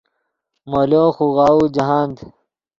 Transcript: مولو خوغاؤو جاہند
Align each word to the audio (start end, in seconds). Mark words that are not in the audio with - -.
مولو 0.71 1.03
خوغاؤو 1.15 1.63
جاہند 1.75 2.17